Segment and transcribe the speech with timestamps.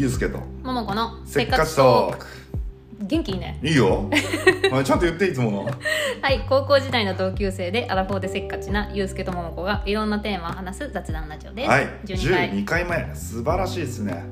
[0.00, 0.38] ゆうすけと。
[0.62, 2.26] ももこのせっかちトーク。
[3.00, 3.60] 元気いいね。
[3.62, 4.08] いいよ。
[4.82, 5.64] ちゃんと言っていつもの。
[5.64, 5.72] は
[6.30, 12.84] い高校時代の同級生でアラフォーでせっかちなゆうすけとももこがいろんなテーマを話す雑談ラジオです、はい12回12回。
[13.08, 13.14] 目。
[13.14, 14.24] 素晴らしいですね。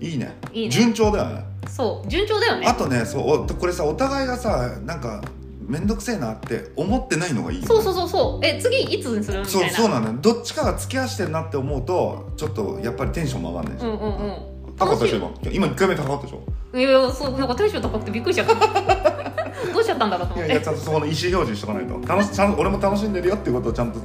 [0.00, 0.34] いいね。
[0.52, 0.70] いいね。
[0.70, 1.44] 順調だよね。
[1.68, 2.66] そう順調だよね。
[2.66, 5.22] あとねそうおこれさお互いがさなんか
[5.68, 7.68] 面倒くせえなって思ってないのがいいよね。
[7.68, 8.44] そうそうそうそう。
[8.44, 9.72] え次いつにするみたそいうな。
[9.72, 10.08] そうなの。
[10.08, 14.10] よどっちかが付き合わしてるなって思うとちょっとやっぱりテンションも上がんないじゃん、うんうんう
[14.50, 16.78] ん高かったでしょ楽今今1回目高かったでしょ？
[16.78, 18.54] いやいやそうなんかテンション高くてびっくりしちゃった。
[19.72, 22.08] どうしちゃったんだろうといやいや思ってちゃんとそこの意思表示しとかないと。
[22.08, 24.00] 楽しちゃんと俺も楽しんでるよっていうことをちゃんと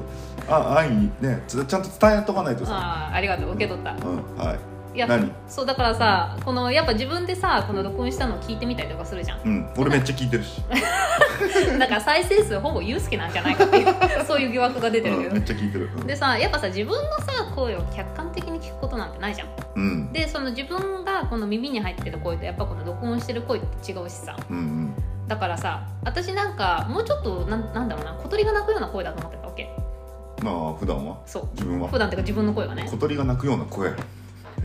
[0.48, 3.52] あ安易にねつちゃんと伝えとかないとさ、ああありがとう。
[3.54, 3.92] 受け取った。
[3.92, 4.60] うんはい
[4.94, 5.32] いや何？
[5.48, 9.42] そうだからさこのやっぱ自分でさこの録音したのを聞いてみたりとかするじゃん。
[9.44, 10.62] うん俺めっちゃ聞いてるし、
[11.78, 15.90] だから再生数ほぼユうスケなんじゃないかっていう そういう疑惑が出てるけど、うん、めっちゃ聞いてる。
[16.06, 19.48] でさやっぱさ自分のさ声を客観的に聞くことなんてないじゃん。
[19.76, 20.14] うん。
[20.14, 24.36] でその自分がこの耳に入ってる声とやっぱこの録音してる声って違うしさ。
[24.50, 24.94] うんうん。
[25.28, 29.70] だからさ私なんかもうちょっとなんなんだろうな小鳥が鳴くような声だと思ってたわけ。
[30.42, 31.18] まあ普段は。
[31.26, 31.48] そう。
[31.54, 31.88] 自分は。
[31.88, 32.88] 普段っていうか自分の声がね。
[32.90, 33.92] 小鳥が鳴くような声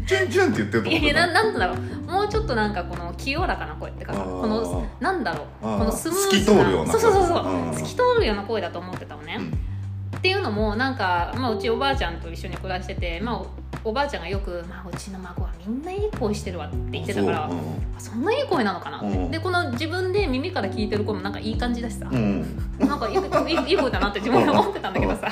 [0.06, 1.78] チュンチュンって言ってるといやいやなななんだろう。
[2.10, 5.46] もうちょっとなんかこの清らかな声ってかこのなんだろう。
[5.62, 7.46] このスムーズな透き通るようなそうそうそうそう。
[7.46, 7.74] うん。
[7.74, 10.18] 透き通るような声だと思ってたのね、うん。
[10.18, 13.42] っていうのもなんか、まあ、うちおばあちゃんと一緒に暮らしてて、まあ、
[13.84, 17.50] おおばあちゃんがよく、まあ、うちの孫はみんないい声してるわって言ってたから
[17.98, 18.24] そん。
[18.24, 18.98] ないい声なのかな？
[18.98, 19.30] って、うん。
[19.30, 25.28] でこの自分で耳から聞いてる声もなんかいい感じだしさ、うん、うんなんかいいいい声だなって自分で思ってたんだけどさ、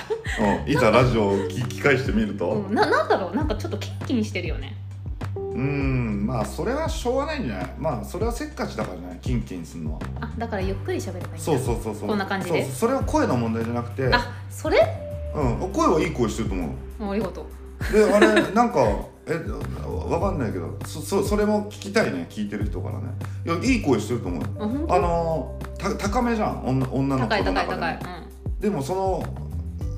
[0.65, 2.51] うん、いざラジオを聞き返してみると？
[2.51, 3.35] うん、ななんだろう？
[3.35, 4.77] なんかちょっとキンキンしてるよね。
[5.35, 6.27] うん。
[6.27, 7.75] まあそれはしょうがないんじゃない？
[7.79, 9.19] まあそれはせっかちだからじゃない？
[9.19, 10.01] キンキンするのは。
[10.21, 12.09] あだからゆっくり喋ればいいそうそうそうそう。
[12.09, 12.63] こんな感じで。
[12.65, 14.09] そうそれは声の問題じゃなくて。
[14.13, 14.79] あそれ？
[15.35, 17.47] うん、声はいい声してると思うありがとう
[17.91, 18.81] であれなんか
[19.27, 19.35] え
[20.09, 23.05] わかんないけどそそそれも聞きたいね聞いてる人からね。
[23.47, 24.87] いやいい声してると思うよ。
[24.89, 27.99] あのた高めじゃん女女の子の高い高い中でも
[28.61, 29.25] でもその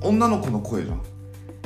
[0.01, 1.01] 女の子の声じゃん。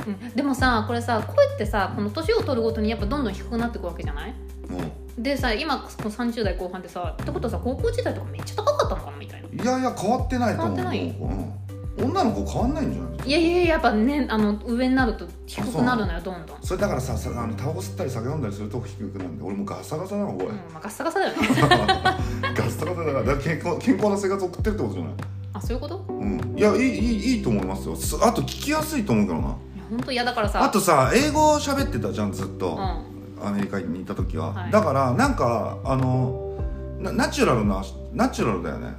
[0.06, 4.30] うん、うん、でもさこれさ声ってさこの年を取るごとにやっぱどんどん低くなっていくわけじゃない？
[4.68, 4.80] も
[5.18, 9.48] でさ今この30代後半でさってことはさ高校時代とかめっちゃ高かったのかなみたいな。
[9.48, 11.08] ういやいや変わってないと思う変わってない？
[11.10, 11.52] うん、
[12.02, 13.28] 女の子変わんないんじゃない？
[13.28, 16.56] いやいやいややっぱねあの上になると低くなるのよどんどん。
[16.62, 21.48] それだからささあのタバコ吸ったり酒飲んだりすると低くなるんで俺もうガサガサなのこれ、うん、まあ、ガッサガサだよね。
[22.54, 25.12] ガサガサだからだから健康健康な生活を送ってるってことじゃない？
[25.52, 26.04] あそういうこと？
[26.08, 27.96] うん、いやいいいいいいと思いますよ。
[27.96, 29.56] すあと聞きやすいと思うけどな。
[29.90, 30.62] 本当嫌だからさ。
[30.64, 33.46] あとさ英語喋ってたじゃんずっと、うん。
[33.46, 34.70] アメリカにいた時は、はい。
[34.70, 36.56] だからなんかあの
[36.98, 37.82] なナチュラルな
[38.12, 38.94] ナチュラルだよね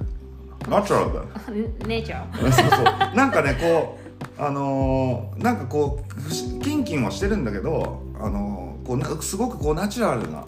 [0.68, 1.68] ナチュラルだよ。
[1.86, 2.84] 姉ちゃんそうそう。
[3.16, 3.98] なんかねこ
[4.38, 10.44] うあのーなんかこうキンキンはしてるんだけどあのーこうなんかすごくこうナチュラルな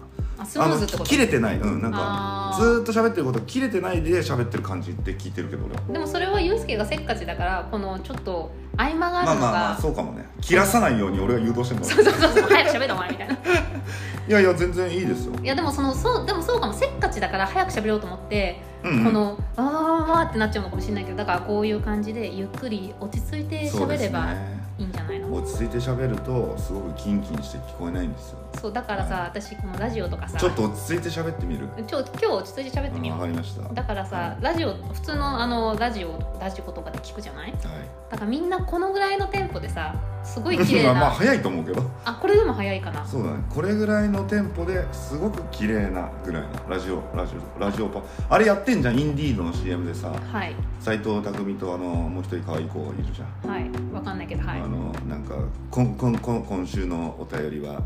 [0.57, 1.57] あの切れてない。
[1.59, 5.81] うんなんかずーっと喋ってること切れてないで喋ってる感じって聞いてるけど俺は。
[5.93, 10.25] でもそれはユうスケがせっかちだからこのちょっと合間があるのが、まあまあまあそうかもね。
[10.41, 12.43] 切らさないように俺が誘導してるのそうそうそうそう。
[12.49, 13.33] 早く喋れお前みたいな。
[14.27, 15.33] いやいや全然いいですよ。
[15.43, 16.73] やでもそのそうでもそうかも。
[16.73, 19.05] せっかちだから早く喋ろうと思って、うんうん。
[19.05, 25.33] このあーあーってなっちゃうのかもしれないけどだからこういう感じでゆっくり落ち着いて喋ればねいいんじゃないの？
[25.33, 28.39] 落ち着いて喋るとすごくキンキンして聞こえないんですよ。
[28.59, 30.37] そうだからさ私このラジオとかさ。
[30.37, 31.67] ちょっと落ち着いて喋ってみる。
[31.87, 33.63] ちょ今日落ち着いて喋ってみよわかうりました。
[33.63, 37.49] はだからさラジオ普通のあのラジオラジコとかで聞くじゃない？
[37.49, 37.53] い。
[37.53, 41.83] だからみんなこのぐらいのテンポでさすごい綺麗まあなまあ早いと思うけど。
[42.03, 43.05] あこれでも早いかな。
[43.05, 43.43] そうだね。
[43.49, 50.09] これぐらいのテンポですごく綺麗なぐらいのラジオラジオラジオパあれやってんじゃんインディードの CM でさ。
[50.09, 50.55] はい。
[50.79, 51.21] 斎藤工
[51.59, 53.69] とあのもう一人可愛い子いるじゃん、はい。
[53.93, 54.61] わかんないけどはい。
[54.61, 55.35] あのなんか
[55.69, 57.81] こんこんこん今週のお便りは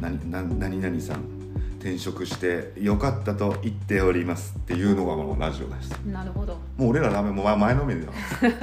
[0.00, 1.41] 何何何々さん
[1.82, 5.90] 転職してよかったと言っておりますっていうのがこのラジオです。
[6.06, 6.54] なるほど。
[6.76, 8.06] もう俺らダメもう前前のめりだ。
[8.06, 8.12] よ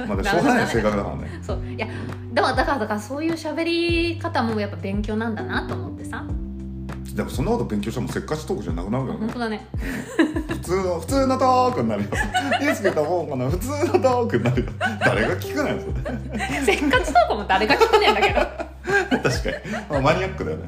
[0.08, 1.28] まだしょうがない性格だからね。
[1.42, 1.60] そう。
[1.66, 1.86] いや
[2.32, 6.24] だからだからだからそういう喋り方もやっぱ勉強なんだなと思ってさ。
[7.14, 9.20] でもそんなこと勉強してもせっかちトークじゃなくなるからね。
[9.20, 9.66] 本当だね。
[10.48, 12.08] 普通の 普通のトークになるよ。
[12.62, 14.72] ユースケと思うかな普通のトークになるよ。
[15.00, 16.62] 誰が聞くないそれ。
[16.64, 18.70] せっかちトークも誰が聞くねんだけど。
[19.10, 20.64] 確かに、まあ、マニアックだよね。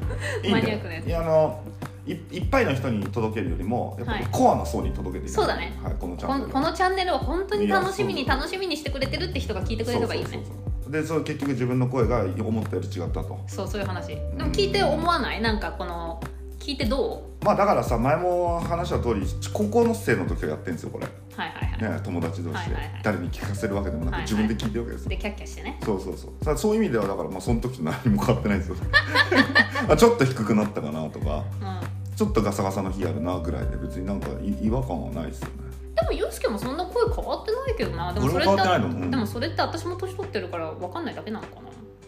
[0.51, 1.05] マニアックなやつ。
[1.07, 1.63] いやあの
[2.05, 4.31] いいっぱいの人に届けるよりもやっぱりはい。
[4.31, 5.33] コアな層に届けていく。
[5.33, 5.73] そうだね。
[5.81, 10.43] はい、このチャこンネルのこのチャンネルを本当に楽しみに楽しみにしてくれてるって人が聞いてくれればいいよね
[10.89, 13.39] でそれ結局自分の声が思ったより違ったと。
[13.47, 14.07] そうそういう話。
[14.07, 15.41] でも聞いて思わない？
[15.41, 16.21] なんかこの
[16.63, 17.45] 聞いてどう？
[17.45, 19.21] まあだからさ前も話した通り
[19.51, 23.01] 高校の生の時はやってるんですよこれ、はいはいはい、ね、友達同士で、はいはいはい。
[23.03, 24.31] 誰に聞かせるわけでもなく、はいはい。
[24.31, 25.09] 自分で聞いてるわけですよ。
[25.09, 25.77] でキャッキャしてね。
[25.83, 26.45] そうそうそう。
[26.45, 28.75] さそういう意味ではだからまあその時と何も変わってないですよ。
[29.89, 31.43] あちょっと低くなったかなとか。
[31.61, 32.15] うん。
[32.15, 35.53] ちょっとガサガサの日あるなぐらいで別になんかい違和感はないですよね。
[35.95, 38.13] でもユうスケもそんな声変わってないけどな。
[38.13, 39.03] でもそれ俺っては変わってないの？
[39.03, 39.11] うん。
[39.11, 41.61] でもそれって私も年取ってるから分かんないだけなのかな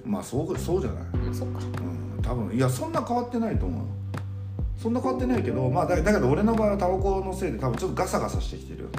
[0.06, 3.86] まあそうそうじゃないまあそっかうん多分いやそんな変わってないと思う
[4.78, 8.90] そんな変わってないけどまあだだけど俺の場合はタバコのせいで多分ちょっとガサガサしてきてる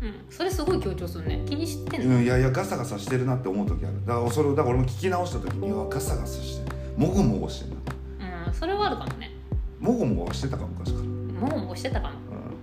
[0.00, 0.14] うん。
[0.30, 1.42] それすごい強調するね。
[1.46, 4.04] 気にしてんの、うんいやいやガサガサしてるなって思う時ある。
[4.06, 6.76] だからそれをだから俺も聞き直した時にはガサガサしてる。
[6.96, 7.76] もごもごしてる
[8.18, 8.46] な。
[8.46, 9.32] うん、それはあるかもね。
[9.78, 12.14] もごもごしてたか昔から、うんもごもごしてたかも。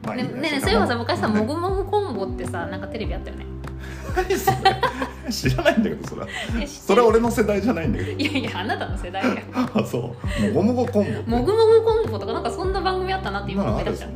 [0.05, 0.41] まあいいね。
[0.41, 3.45] ねそういえばさ昔さもぐもぐコンボってさなんかテレビあったよね。
[4.15, 4.57] 何それ
[5.31, 6.27] 知らないんだけどそれは。
[6.67, 8.11] それは俺の世代じゃないんだけど。
[8.11, 10.53] いやいやあなたの世代や あそう。
[10.53, 14.07] もごもごコンボもぐもぐコンボとかなんかそんな番組あったなって今思い出した。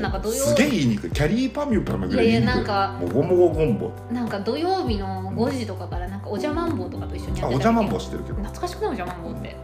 [0.00, 0.08] な。
[0.08, 1.10] んか土曜すげえ言いにくい。
[1.10, 3.90] キャリーパミュパミュぐらい言いにくいいやいやなんかもごもごコンボ。
[4.12, 8.36] なんか土曜日の5時とかからなんかおじゃまんぼうとかと一緒にやってたあおじゃまんぼ知ってるけど。
[8.36, 9.56] 懐かしくないおじゃまんぼうって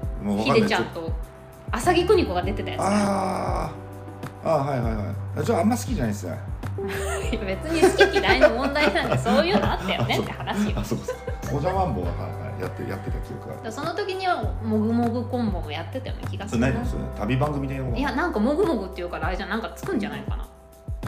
[0.43, 1.13] ひでちゃんと
[1.71, 4.49] 浅木邦子が出てたやつあー。
[4.49, 5.45] あーはいはいはい。
[5.45, 6.39] じゃああんま好きじゃないですね
[7.45, 10.79] 別に好き嫌いの問題なんでそういうのあったよねって話よ。
[10.81, 11.57] あそうかそうか。
[11.57, 12.17] おじゃまんぼははい
[12.53, 13.73] はいやってやってた記憶がある。
[13.73, 16.69] その時にはもぐもぐコンボもやってたよね気がするな。
[16.69, 20.47] それ何それ旅番組でいやなんかもぐもぐっていうからあれじゃんなんかつくんじゃないのかな、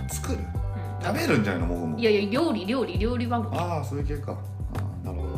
[0.08, 0.38] 作る？
[0.38, 2.00] うん、食べるんじゃないのもぐもぐ。
[2.00, 3.56] いやいや料理料理料理番組。
[3.58, 4.32] あああそういう系か。
[4.32, 5.36] あーなるほど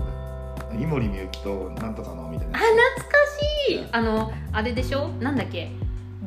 [0.74, 0.82] ね。
[0.82, 2.82] 井森美幸となんとかのみたいな懐か
[3.68, 3.86] しい。
[3.92, 5.08] あのあれでしょ？
[5.20, 5.70] なんだっけ？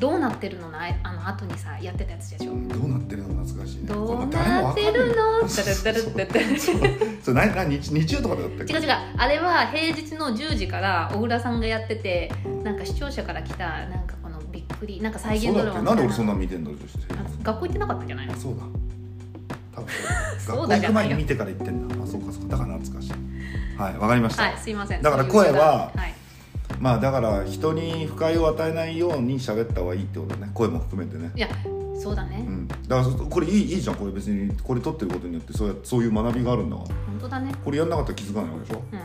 [0.01, 2.53] どうなってるののああの後にさやってたやつでしょ？
[2.53, 3.83] どうなってるの懐かしいね。
[3.85, 5.41] どうなってるの？
[5.47, 6.59] ダラダラダラ
[7.21, 12.31] それ何何日日曜とかだった違う違うあれは平日の10時から小倉さんがやってて
[12.63, 15.81] なんか視聴者から来たなんかこのびっくりなんか再現ドラマな。
[15.83, 16.71] なんで俺そんな見てんの？
[16.71, 18.29] 女子あ学校行ってなかったんじゃない？
[18.37, 18.63] そうだ。
[19.75, 19.87] 多分。
[20.43, 21.15] そう学校だじゃないよ。
[21.15, 21.95] 行く前に見てから行ってんだ。
[22.03, 22.57] あそうかそうか。
[22.57, 23.13] だから懐かしい。
[23.77, 25.01] はいわかりました、はいすいません。
[25.01, 26.13] だから声ははい
[26.81, 30.49] まあだから人に不快を与えないように喋った方がいいってことね。
[30.53, 31.31] 声も含めてね。
[31.35, 31.47] いや
[32.01, 32.43] そうだね。
[32.47, 32.67] うん。
[32.67, 34.51] だからそこれいいいいじゃんこれ別に。
[34.63, 36.87] これ撮ってることによってそうやそういう学びがあるんだから。
[36.87, 37.53] 本当だね。
[37.63, 38.83] これやんなかったら気づかないわけでしょ。
[38.91, 38.99] うん。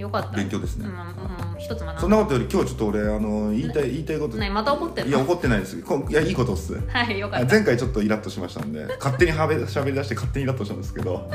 [0.00, 0.86] よかった勉強ですね。
[0.86, 2.00] うんうん一つ学んだ。
[2.00, 4.36] そんなことより今日ちょっと俺あの言いたい言いたいこと。
[4.36, 5.08] ねまた怒ってる。
[5.08, 5.82] いや怒ってないです。
[5.82, 6.80] こいやいいことっす。
[6.86, 7.46] はいよかった。
[7.52, 8.86] 前回ちょっとイラッとしましたんで。
[9.00, 11.28] 勝手にはべ喋り出して勝手にイラッとしたんですけど。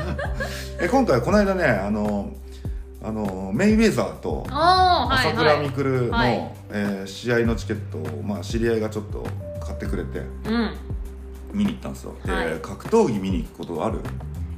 [0.80, 2.32] え今回この間ねあの
[3.06, 6.52] あのメイウェザーと朝倉はい未来の、はい。
[6.70, 9.24] えー試合のチケットを、まあ、知り合いがちょっと
[9.64, 10.74] 買ってくれてうん。
[11.52, 12.16] 見に行ったんですよ。
[12.24, 12.58] で、はい。
[12.60, 14.00] 格闘技見に行くことある？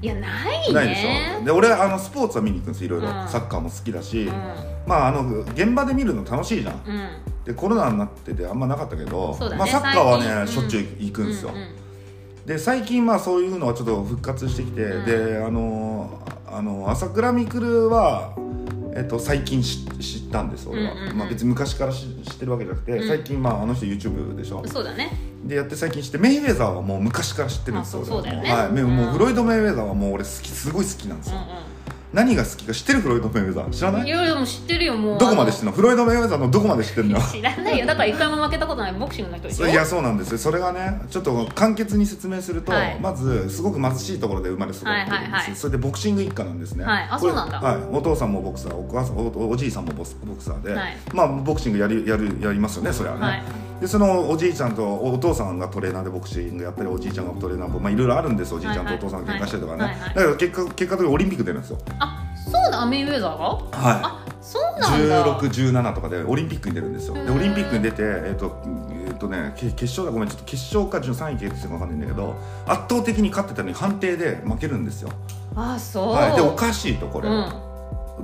[0.00, 0.28] いやな
[0.64, 0.72] いね。
[0.72, 1.44] ないでしょ。
[1.44, 3.28] で俺あのスポーツは見に行くんですいろいろ、うん。
[3.28, 4.32] サッカーも好きだし、うん。
[4.86, 6.74] まああの現場で見るの楽しいじゃん。
[6.74, 7.44] うん。
[7.44, 9.56] でコロナになっててあんまなかったけど、ね。
[9.58, 11.50] まあ、サッカーはねしょっちゅう行くんですよ、
[12.46, 15.04] で最近まあそういうのはちょっと復活してきて、うん。
[15.04, 16.22] であの
[16.52, 18.34] あの朝倉未来は、
[18.94, 21.16] えっと、最近知知ったんです俺は、うんうんうん。
[21.18, 23.08] まあ、別に昔から知知ってるわけじゃなくて、うん。
[23.08, 24.62] 最近まああの人 YouTube でしょ。
[24.66, 25.10] そうだね。
[25.44, 28.62] でやって最近知ってメイウェザーはもう昔から知ってるんですよあそう俺はそうだよね。
[28.62, 28.68] は。
[28.68, 31.67] い、めもううんフロイド・メイウェザーはもう俺好きすごい好きなんですよ、うん
[32.12, 33.70] 何が好きか知ってるフロイド・メイウェザー？
[33.70, 34.00] 知らない？
[34.02, 35.18] うんいやいやもう知ってるよもう。
[35.18, 35.76] どこまで知ってるの？
[35.76, 37.20] フロイド・メイウェザーのどこまで知ってるの？
[37.20, 40.38] 知らないよだから一回も負けたことないボクシングの人でしょいやそうなんですよ。
[40.38, 42.98] それがねちょっと簡潔に説明すると、はい。
[43.00, 45.56] まずすごく貧しいところで生まれ育ってるんですよ、はいはいはい。
[45.56, 47.08] それでボクシング一家なんですね、はい。
[47.10, 47.60] あそうなんだ。
[47.60, 50.96] はい、お父さんもボクサーお母さんおおじいさんもボスボクサーで、はい。
[51.12, 53.42] まあボクシングやりやるやりますよねそれはね、はい
[53.80, 60.00] でそのおじいちゃんとおお父さんがトレーナーでボクシングやったりおじいちゃんがトレーナーもまあいろいろあるんですおじいちゃんとお父さんが喧嘩したりとかね、はいはい。
[60.00, 61.78] はいだから結果結果的にオリンピック出るんですよ。
[61.98, 62.86] あそうだ。
[62.86, 63.44] メイウェザーが？
[63.44, 65.20] はあそうなんだ。
[65.20, 67.14] い1617とかでオリンピックに出るんですよ。
[67.14, 68.62] でオリンピックに出てえっ、と
[69.06, 75.10] えっ、とねけ決勝だごめんちょっと決勝か13位決勝か分かんないんだけど圧倒的に勝ってたのに判定で負けるんですよ、
[75.54, 77.67] あそう、はい、でおかしいとこれ、うん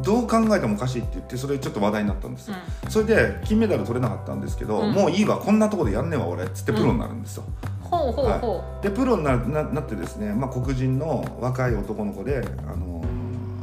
[0.02, 2.56] どう考えてもおかしいって言ってそれちょっと話題になったんですよ、
[2.88, 4.92] それで金メダル取れなかったんですけど、うん。
[4.92, 7.44] もういいわこんなとこでやんねえわ俺っつってプロになるんですよ、
[7.82, 12.93] ほうほうほでプロになななってですね、まあ、黒人の若い男の子で、あのー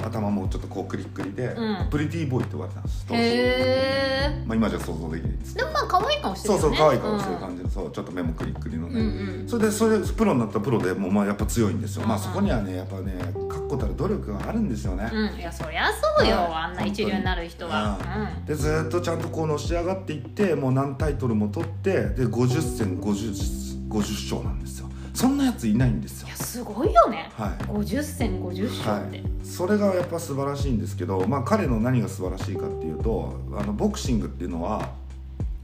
[0.05, 1.89] 頭もちょっとこうクリックリで、うん。
[1.89, 3.21] プリティボーイって言われたんですう当時。
[3.21, 5.55] へえまあ、今じゃ想像できないです。
[5.55, 9.49] でもまあ可愛い顔してるそうそう可愛い顔してる感じの、そうちょっと目もクリックリのうんね、うん。
[9.49, 12.23] それでそれでプロになったプロでもうまあやっぱ強いんですよ、まあうん。
[12.23, 13.13] そこにはねやっぱね
[13.49, 17.97] 確固たる努力があるんですよね、うん、いやそりゃそうよ、はいあんな一流になる人は、
[18.37, 18.45] うん。
[18.45, 26.27] でずーっとちゃんとこうのし上がっていってもう何タイトルも取ってで50戦 50, 50勝なんですよそんなやついないんですよ。
[26.27, 27.29] いやすごいよね。
[27.37, 27.49] はい。
[27.65, 34.89] 50戦50勝って、はい、それがやっぱ素晴らしいんですけど、まあ、彼の何が素晴らしいかっていうとあのボクシングっていうのは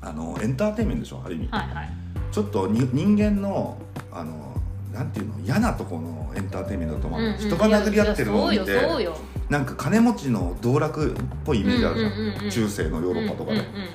[0.01, 1.89] あのエンターテインメントでしょある意味、はいはい。
[2.31, 3.77] ちょっとに人間の
[4.11, 4.55] あの
[4.93, 7.37] なんていうの嫌なところのエンターテインメントだと思う、うんうん。
[7.37, 9.17] 人が殴り合ってるのを見てよ
[9.49, 13.89] なんか金持ちの道楽っぽいイメージあるじゃん、うんうんうんうん中世のヨーロッパとかで、うんうんうんで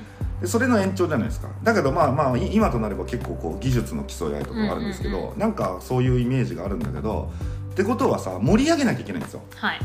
[0.47, 1.49] それの延長じゃないですか。
[1.63, 7.33] だけどまあまあい今となれば結構こう技術の競い合いとかがあるんですけど、うんうんなんかそういうイメージがあるんだけど
[7.73, 9.43] ってことはさ盛り上げなきゃいけないんですよ。
[9.57, 9.81] はい。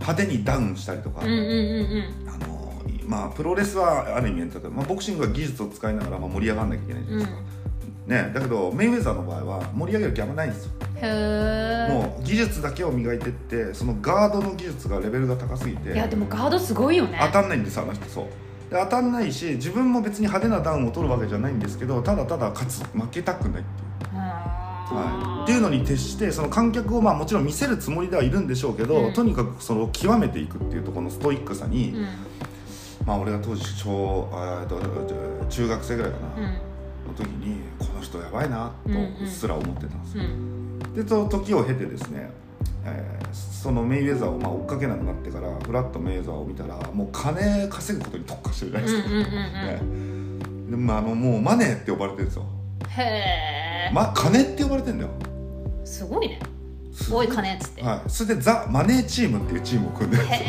[0.00, 2.28] 派手にダウンしたりとか、うんうんうんうん。
[2.28, 4.82] あのまあプロレスはある意味エンターテインメント。
[4.82, 7.42] まあ、ボクシングは技術を使いながらまあ盛り上がんなきゃいけないじゃないですか、
[8.06, 10.72] ね、だけどメイウェザーの場合は盛り上げる気あんまないんですよ。
[10.96, 17.18] へえもう技術だけを磨いてってそのガードの技術がレベルが高すぎていやでもガードすごいよね。
[17.20, 18.04] 当たんないんですあの人。
[18.08, 18.26] そう
[18.72, 22.82] で当たんないし自分も別に派手なダウンを取るわけじゃないんですけどただただ勝つ。
[22.94, 29.12] 負けたくないっていう、はい、っていうのに徹してその観客をまあもちろん見せるつもりではいるんでしょうけど、うん。
[29.12, 32.06] とにかくその極めていくっていうところのストイックさに、うん。
[33.06, 34.80] まあ俺が当時小あーと
[35.48, 36.44] 中学生ぐらいかな、うん。
[36.44, 36.58] の
[37.16, 40.78] 時にこの人やばいなとうっすら思ってたんですよ、うん。
[40.94, 42.30] でその時を経てですね、
[42.84, 50.70] えーそのメイウェザーをまあ追っかけなくなってからフラットメイウェザーを見たらもう金稼ぐことに特化してるじゃないですか、うんうんうんね。
[50.72, 52.46] でまあ、あのもうマネーって呼ばれてるんですよ、
[52.88, 53.02] へ
[53.88, 55.10] え、ま、金って呼ばれてるんだよ。
[55.84, 56.40] すごいね。
[56.92, 57.28] すおい。
[57.28, 60.48] 金っつって、はい、それでザ・マネーチームっていうチームを組んでるんですよ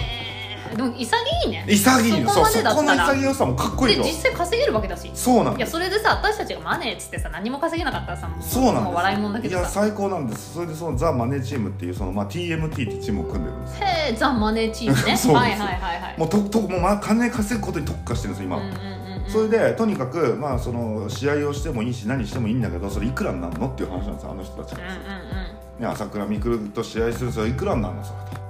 [0.75, 1.65] でも潔いね。
[1.67, 2.29] 潔いの。
[2.29, 3.19] そこまそこのでだったら。
[3.19, 5.05] 潔さもかっこいいとで実際稼げるわけだし。
[5.05, 5.71] いやそうなんです。
[5.71, 10.53] それでさ私たちがマネーっつってさ何も稼げなかったらさもそうなんもう笑いもんだけいや最高なんです。
[10.53, 13.87] それでそのザ・マネーチームっていうその、まあ、TMT っていうチームを組んでるんですよ。
[13.87, 15.15] へえザ・マネーチームね。
[15.17, 16.15] そうはいはいはいはい。
[16.17, 19.29] もうとともう、まあ、金稼ぐことに特化してるんですよ今、うんうんうんうん。
[19.29, 24.77] それでとにかく、まあ、その試合をしてもいいし何してもいいんだけどそれいくらになるのっていう話なんですよあの人たち。
[24.77, 25.83] が、うんうん。
[25.83, 28.42] ね、朝倉未来と試合するそれいくらになるのそれと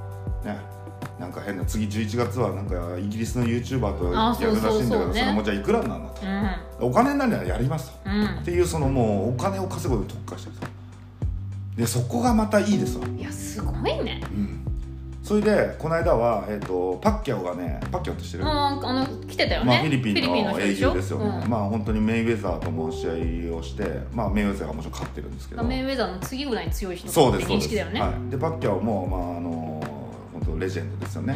[1.34, 6.22] か変な次11月はなんかイギリスの YouTuber とあやるらしいんだけどそれもじゃあいくらになるのと。
[6.82, 6.90] うん。
[6.90, 7.98] お金になるならやりますと。
[8.06, 8.26] うん。
[8.26, 10.68] っていうそのもうお金を稼ぐことに特化してると
[11.76, 13.06] でそこがまたいいですわ。
[13.06, 14.22] うんいやすごいね。
[14.32, 14.60] うん。
[15.24, 18.44] それでこの間は、えー、とパッキャオがねパッキャオって知ってる？
[18.44, 19.66] うんあの来てたよね。
[19.68, 21.50] まあ、フィリピンの人英雄ですよね、うん。
[21.50, 25.64] まあ本当にメイウェザーとも試合をして、まあ、メイウェザーがもちろん勝ってるんですけど。
[25.64, 27.74] メイウェザーの次ぐらいに強い人そうですそうです。
[27.74, 28.02] ね。
[28.02, 29.73] はい、でパッキャオも、まあ、あの
[30.64, 31.36] レジェンドですよね、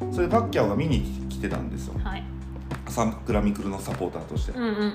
[0.00, 1.94] うそれでパッキャオが見に来てたんですよ。
[1.94, 2.24] んはい。
[2.88, 4.86] サンクラミクルのサポーターとして、うんうんうんうん。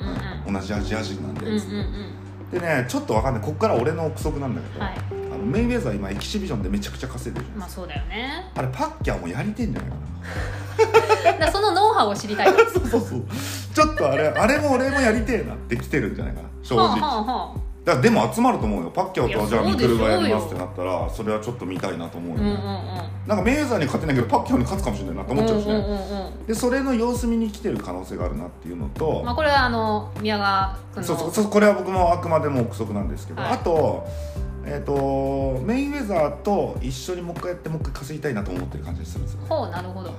[0.48, 0.54] うん。
[0.54, 3.44] 同じアジア人なんで、うんうんつってでねちょっとわかんない。
[3.44, 4.98] ここから俺の憶測なんだけど、うんはい。
[5.34, 8.52] あのメイウェザー今エキシビジョンでめちゃくちゃ稼いでるじゃないですまあそうだよね。
[8.56, 9.96] か、あれパッキャオもやりてんじゃないか
[11.36, 11.38] な。
[11.46, 13.24] だそのノウハウを知りたい そうそうそう。
[13.74, 16.50] ちょっとあれあれも俺もやりてえなって来てるんじゃないかな。
[16.64, 18.91] 正直、はあはあはあだからでも集まると思うよ。
[18.91, 22.44] パッキャオとじゃあミクルがやりますってなったらそれはちょっと見たいなと思うよ。
[22.44, 22.65] ね、うんうんうん。
[23.25, 26.46] なんかメイウェザーに勝てないけどパッキャオに勝つかもしれないなと思っちゃうしね、うんうんうんうん。
[26.48, 33.51] でそれの様子見に来てる可能性があるなっていうのと、まあこれはあの宮川君のそうそうそうこれは僕もあくまでも憶測なんですけど、はい。
[33.53, 34.06] あと,、
[34.65, 39.34] えー、とメイウェザーと一緒にもう一回やってもう一回稼ぎたいなと思ってる感じがするんです。
[39.36, 40.12] よほうなるほど。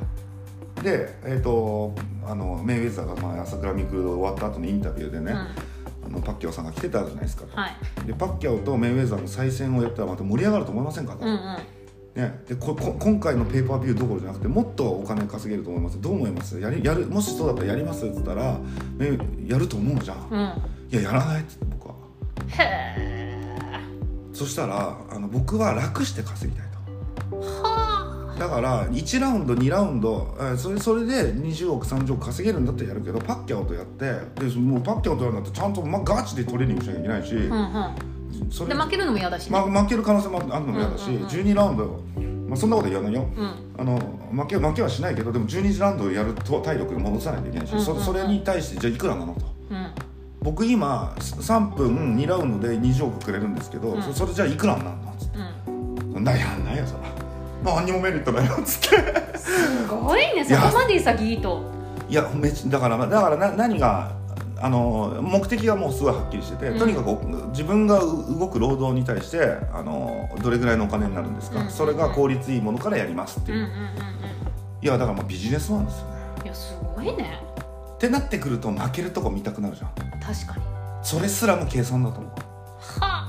[0.82, 1.94] で、えー、と
[2.26, 5.77] あのメイウェザーが、まあ、朝倉未来終わった後のインタビューでね、うん
[6.09, 7.77] あのパッキャオさんが来てたじゃないですかと、はい。
[8.07, 11.59] でパッキャオとメイウェザーの再戦をやったらまた盛り上がると思いませんかと、うんうん。
[12.15, 16.00] ね、でここ今回のペーパービューどころじゃなくてもっとお金稼げると思います。
[16.00, 18.59] どう思いますやりやるもしそうだったらやりますって言ったら
[19.47, 20.38] やると思うじゃん、うん。
[20.91, 21.95] いややらないって言って僕は。
[22.49, 23.29] へえ。
[24.33, 26.69] そしたらあの僕は楽して稼ぎたい
[27.31, 27.38] と。
[27.62, 27.77] は
[28.38, 34.04] だから1ラウンド2ラウンドえーそれそれで20億30億稼げるんだったらやるけどパッキャオとやって
[34.40, 38.50] でもうパッキャオとやるんだったらちゃんと、ま、ガチでトレーニングしなきゃいけないし、あうんうん。
[38.50, 39.59] それで負けるのも嫌だしね。
[39.59, 41.26] ま、負ける可能性もあるのも嫌だし、うんうんうん。
[41.28, 42.00] 12ラウンド、
[42.49, 43.26] まあ、そんなこと言わないよ。
[43.37, 43.54] うん。
[43.78, 43.99] あの
[44.33, 47.97] 負け負けはしないけどでも12ラウンドやると体力で戻さないといけないし、うんうんうん。
[47.97, 49.40] そそれに対してじゃあいくらなのと。
[49.71, 49.90] うん。
[50.40, 54.02] 僕今3分2ラウンドで20億くれるんですけど、うん。
[54.02, 55.14] そそれじゃあいくらになるの？
[55.18, 55.38] つって。
[55.66, 56.12] うん。
[56.12, 56.25] そん
[57.62, 59.38] 何にもメリットないよつって。
[59.38, 60.45] すごいね。
[60.45, 61.62] そこまで潔いと。
[62.09, 64.12] いやめだからだからな何が
[64.61, 66.79] あの目的がもうすごいはっきりしてて、うん。
[66.79, 67.09] とにかく
[67.50, 69.38] 自分がう動く労働に対して
[69.73, 71.71] あのどれぐらいのお金になるんですか、うん。
[71.71, 73.85] それが効率いいものからやりますっていう、うんうんうんうん。
[74.83, 76.17] いやだからまあビジネスマンですよね。
[76.45, 77.43] いやすごいね。
[77.95, 79.91] ってなってくると負けるとこ見たくなるじゃん。
[80.21, 80.62] 確かに。
[81.03, 82.31] それすらも計算だと思う。
[82.31, 82.48] はあ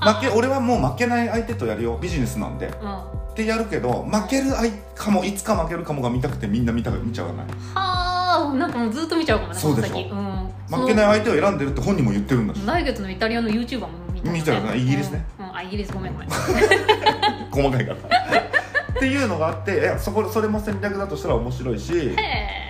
[0.00, 1.98] 負け俺はもう負けない相手とやるよ。
[2.00, 2.66] ビジネスなんで。
[2.66, 2.86] うん。
[2.86, 7.46] はってやるけど負ける相かもいつか負けるかもが見たくてみんな見た見ちゃわない。
[7.74, 9.98] あなんかもうずっと見ちゃうかもねそうでしょ。
[9.98, 10.50] うん。
[10.68, 12.60] 負けない相手を選んでるって本人も言ってるんだし。
[12.66, 14.38] 来月のイタリアの YouTuber も見たね。
[14.38, 15.24] 見ちゃうなイギリスね。
[15.38, 15.44] うん。
[15.46, 16.28] うんあイギリスごめんごめん。
[17.50, 18.40] 細かいから。
[18.40, 21.92] っていうのがあっていやそこそれも戦略だとしたら面白いし。
[21.92, 22.69] へえ。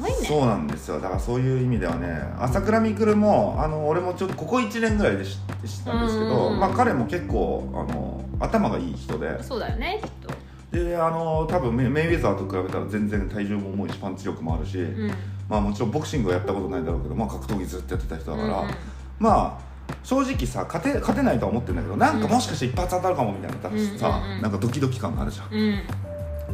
[0.00, 0.16] ごいね。
[0.26, 1.00] そうなんですよ。
[1.00, 5.38] だからそういう意味ではね朝倉未来もあの俺もちょっとここ1年ぐらいで知知っ
[5.84, 9.42] たんですけど、うんまあ、彼も結構あの頭がいい人で。
[9.42, 10.34] そうだよねきっと。
[10.76, 15.10] であの多分メメイウェザーと比べたら全然体重も重いしパンチ力もあるし、うん。
[15.48, 18.74] まあもちろんボクシングはやったことないだろうけど、まあ、格闘技ずっとやってた人だから、うんうん
[19.18, 19.70] まあ
[20.04, 25.48] 正直さ勝て勝てないとは思ってるんだけどなんかもしかして一発当たるかもみたいなさ、うんなんかドキドキ感があるじゃん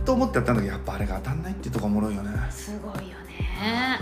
[0.04, 2.30] と思ってやったんだけどやっぱあれが当たんないっていうとこおもろいよね。
[2.34, 3.98] やすごいよね。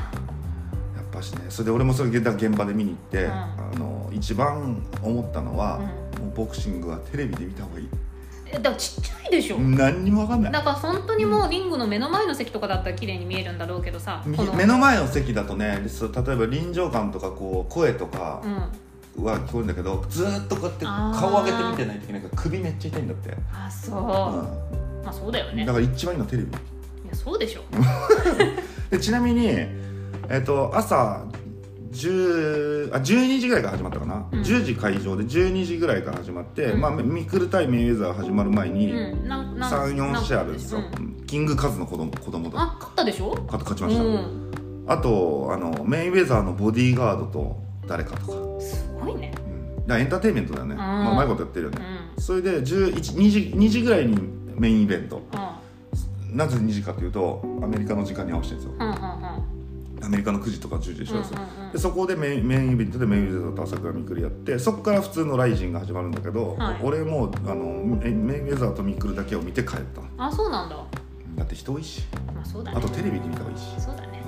[1.02, 3.32] っぱしねそれで俺もそれ現現場で見に行って、うん。
[3.32, 5.80] あの一番思ったのは、
[6.16, 6.24] うん。
[6.24, 7.88] もうボクシングはテレビで見た方がいい。
[8.46, 9.58] えだちっちゃいでしょ。
[9.58, 10.52] 何にも分かんない。
[10.52, 14.52] だから本当にもうリングの目の前の席とかだったら綺麗に見えるんだろうけどさみこの。
[14.54, 25.64] 目の前の席だとねそう例えば臨場感とかこう声とかうんは聞こえるんだけど、ずーっとこうやって顔上げて見てないといけないから首めっちゃ痛いんだって、あそう、うまあそうだよん、ね。
[25.64, 26.48] だから一番いいのはテレビ。
[26.48, 26.52] い
[27.08, 27.62] やそうでしょ。
[28.90, 31.24] でちなみに、えっと朝
[31.92, 34.40] 10あ12時ぐらいから始まったかな、うん。
[34.40, 36.80] 10時会場で12時ぐらいから始まって、うん。
[36.80, 39.28] まあ、ミクル対メイウェザー始まる前に、うん。
[39.28, 41.24] なんなん34試合あるんですよ、うん。
[41.26, 42.58] キングカズの子供子供と。
[42.58, 43.34] あ勝ったでしょ？
[43.46, 44.50] 勝勝ちうました、ん。
[44.86, 49.32] あとあのメイウェザーのボディーガードと誰かとか、すごいね。
[49.78, 51.78] うん、だエンターテインメントだよね、まあ、うまいことやってるよね、
[52.16, 52.22] うん。
[52.22, 54.18] それで11 2時 ,2 時ぐらいに
[54.56, 55.22] メインイベント。
[55.32, 56.36] うん。
[56.36, 58.74] なぜ2時かというとアメリカの時間に合わせてるんですよ。
[58.80, 60.04] うんうんうん。
[60.04, 61.72] アメリカの9時とか10時でしょ、うんうんうん。
[61.72, 66.80] でそこでメインメインイベントでメインイベントと朝倉未来やってそこから普通のライジンが始まるんだけど、はい。
[66.82, 70.00] 俺もうあのメメインウェザーとミクルだけを見て帰った。
[70.00, 70.76] のあそうなんだ。
[71.36, 72.02] だって人多いし。
[72.34, 72.78] まあそうだね。
[72.78, 73.80] あとテレビで見た方がいいし。
[73.80, 74.23] そうだね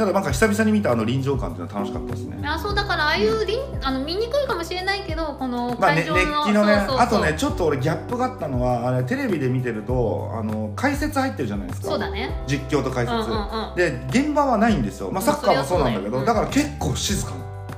[0.00, 2.48] ただなんか久々に見たあの臨場感っていうのは楽しかったですね。
[2.48, 6.98] あそうだからああいうリンあの見にくいかもしれないけどこのまあ、ね、会場熱の、気のねそうそうそう。
[7.00, 11.88] あとねちょっと俺ギャップがあったのはあれテレビで見てるとあの解説入ってるじゃないですか。
[11.88, 12.42] そうだね。
[12.46, 13.76] 実況と解説、うんうんうん。
[13.76, 17.32] で現場はないんですよ、まあ、サッカーもそうなんだけど、うだよだから結構静か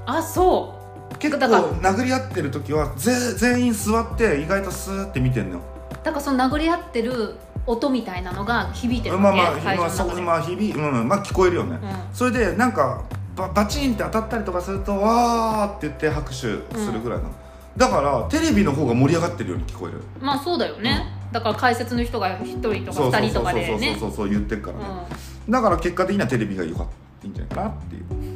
[0.06, 0.78] なあそ
[1.12, 1.18] う。
[1.18, 5.62] 結構殴り合ってる時はぜ全員座って意外とスーって見てんのよ。
[6.04, 7.34] だからその殴り合ってる
[7.66, 12.14] 音みたいなのが響いてるまあまあ、会まあ、そまあ響いうんまあ聞こえるよね、うん。
[12.14, 13.02] それでなんか
[13.36, 16.46] ババチンって当たったりとかするとわーって言って拍手す
[16.92, 17.30] るぐらいなの、
[17.76, 20.02] だからテレビの方が盛り上がってるように聞こえる。
[20.20, 24.84] まあそうだよね、だから解説の人が1人とか2人とかでそうそうねそうそうそう言ってるからね、
[25.48, 26.86] うだから結果的にはテレビが良かっ
[27.20, 28.32] たいいんじゃないかなっていう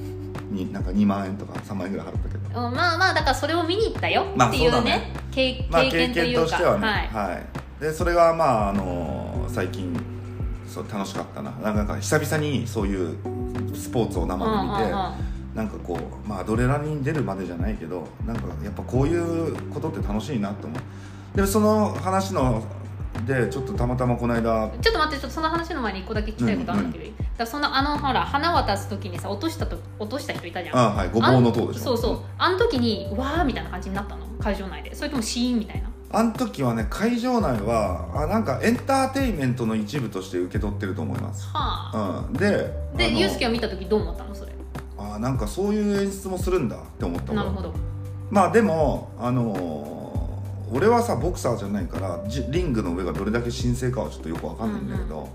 [0.57, 7.47] になんか2万円とか3万円ぐらい払ったけどんうんまあまあだからそれを見に行ったよまあっていうね,、そうだね経まあ経験というか、してはねはいはい、
[7.81, 9.95] でそれがまああの最近
[10.67, 11.51] そう楽しかったな。
[11.53, 13.17] なんか久々にそういう
[13.75, 14.93] スポーツを生で見て、
[15.55, 21.37] なんかこうまあアドレナリン出るまでじゃないけどなんかやっぱこういうことって楽しいなと思う。
[21.37, 22.65] でその話の
[23.27, 30.77] でちょっとたまたまこの間ちょっと待ってちょっとその話の前に一個だけ聞きたいことあるんだけど、だそのあのほら花渡す時にさ落としたと落とした人いたじゃん。
[30.77, 31.81] あはいごぼうの塔でしょ。
[31.81, 32.21] そうそう。
[32.39, 34.27] あの時にわーみたいな感じになったの。
[34.39, 34.95] 会場内で。
[34.95, 42.25] それともシーンみたいなあの時はね会場内はあなんかエンターテインメントの一部として受け取ってると思います、はあ。
[42.27, 44.53] うん、ででユースケを見た時どう思ったのそれ？
[44.97, 47.75] あなんかそういう演出もするんだって思った俺なるほど。
[48.31, 50.07] まあでもあのー
[50.73, 55.29] 俺はさボクサーじゃないからじリングの上がどれだけ神聖かはちょっとよくわかんないんだけど、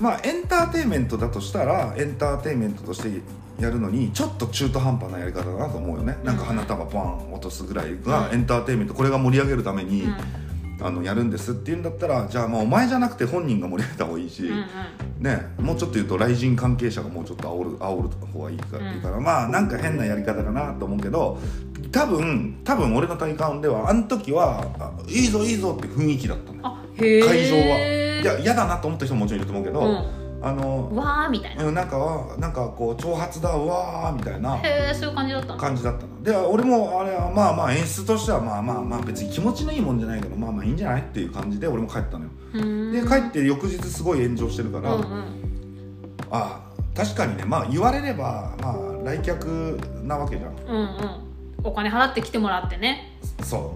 [0.00, 3.22] まあエンターテインメントだとしたらエンターテインメントとして
[3.60, 8.34] やるのにちょっと中途半端なやり方だなと思うよね、なんか花束バン落とすぐらいがうん。
[8.34, 10.16] エンターテインメントこれが盛り上げるために、うん。
[10.82, 14.60] あのやるんですっていうんだったらじゃあまあお前じゃなくて本人が盛り上げた方がいいし、うんう
[15.20, 18.96] んね、もうちょっと言うと雷神関係者がもうちょっと煽る煽る方がいいから,、うん。
[18.96, 21.38] いいからまあなんか変なやり方かなと思うけど
[21.92, 26.62] 多分多分俺の体感ではあの時はあいいぞいいぞって雰囲気だったの
[26.96, 28.00] 会場は。
[28.20, 31.64] いや嫌だなと思った人ももちろんいると思うけど、うんあのわーみたいな。
[31.66, 34.56] うんなんかはなんかこう挑発だうわーみたいな。
[34.56, 35.58] へえそういう感じだったの？
[35.58, 36.22] 感じだったの。
[36.22, 42.30] で俺もあれはまあまあ演出としてはまあまあまあ別に気持ちのいいもんじゃないけどまあまあいいんじゃないっていう感じで俺も帰ったのよ。
[42.92, 45.06] で帰って翌日すごい炎上してるから、うんうん。
[46.30, 50.56] ああ確かにねまあ言われればまあ来客なわけじゃん。
[50.66, 51.30] うんうん。
[51.62, 53.18] お金払って来てもらってね。
[53.42, 53.74] そ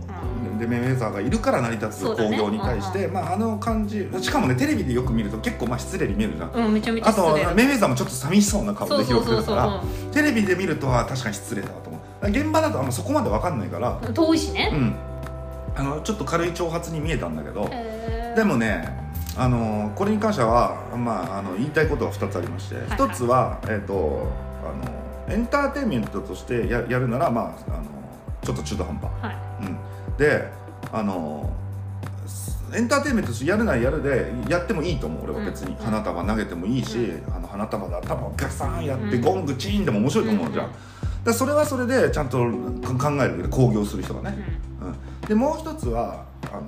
[0.67, 12.29] う、でメイウェザーがいるから成り立つ興行に対して、まああの感じしかもねテレビでよく見ると結構まあ失礼に見えるじゃん、うんめちゃめちゃあとメイウェザーもちょっと寂しそうな顔で拾そうそうってるからテレビで見るとは確かに失礼だと思う。
[12.29, 14.71] 現場だとあんまそこまで分かんないからうん遠いしね。
[14.73, 14.95] うん。
[15.77, 17.69] あのちょっと軽い挑発に見えたんだけど
[18.37, 19.05] でもね
[19.37, 22.89] あのこれに関しては、まあ、あの言いたいことは2つありまして、いはい。
[22.91, 24.29] 1つは、えっと
[24.65, 27.85] あのエンターテインメントとしてややるなら、まあ、あの
[28.43, 29.67] ちょっと中途半端、はい。
[29.67, 29.79] うん、
[30.19, 30.51] で
[30.93, 31.53] あの
[32.75, 39.21] エンターテインメントやるならやるでやってもいいと思う俺は別に、うん花束投げてもいいし、うあの花束で頭をガサーンやって、うん。
[39.21, 40.73] ゴングチーンでも面白いと思うじゃん、うん
[41.25, 42.45] だそれはそれでちゃんと考
[43.23, 44.37] える興行する人がね、
[44.83, 46.63] うん、でもう一つはあの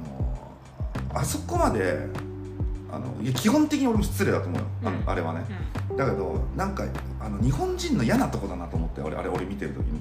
[1.12, 2.06] あそこまで
[2.90, 4.66] あの基本的に俺も失礼だと思うよ。
[4.84, 5.10] あの、うん。
[5.10, 5.44] あれはね。
[5.90, 5.96] うん。
[5.96, 6.84] だけどなんか
[7.20, 10.00] あの日本人の嫌なとこだなと思って俺あれ俺見てる時に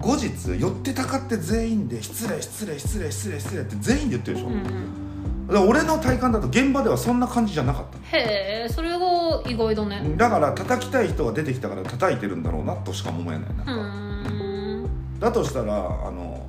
[0.00, 5.46] 後日寄ってたかって全員で失礼失礼失礼失礼失礼って全員で言ってるでしょ、うんうん。
[5.48, 8.98] だから俺の体感だと現場ではそんな感じじゃなかったへえそれが
[9.46, 10.14] 意外だね。
[10.16, 14.84] だから叩きたい人が出てきたから叩いてるんだろうなとしか思えないな。
[15.18, 16.46] だとしたらあの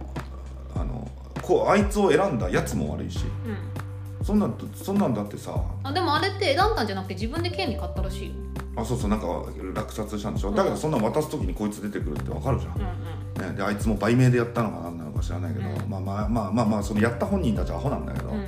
[0.76, 1.10] あの
[1.42, 3.20] こうあいつを選んだやつも悪いし。
[3.46, 4.26] うん。
[4.26, 5.56] そんなんそんなんだってさ。
[5.84, 8.34] あでもあれって選んだんじゃなくて自分で権利買ったらしいよ
[8.78, 9.28] あそうそうなんか
[9.74, 10.56] 落札したんでしょ、うん。
[10.56, 15.90] だけどそんなん渡す時にこいつ出てくるってわかるじゃん、うんうんね、であいつも売名でやったのか何なのか知らないけど、うん。
[15.90, 18.38] まあまあまあまあまあそのやった本人たちはアホなんだけど、うん。
[18.38, 18.48] だか